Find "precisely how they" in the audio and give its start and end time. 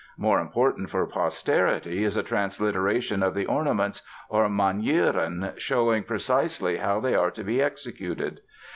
6.05-7.13